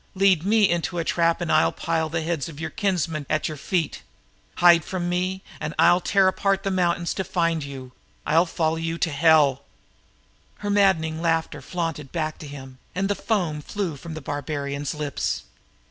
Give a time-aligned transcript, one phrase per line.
[0.15, 3.55] "Lead me into a trap and I'll pile the heads of your kinsmen at your
[3.55, 4.01] feet.
[4.55, 7.91] Hide from me and I'll tear apart the mountains to find you!
[8.25, 12.79] I'll follow you to hell and beyond hell!" Her maddening laughter floated back to him,
[12.95, 15.43] and foam flew from the warrior's lips.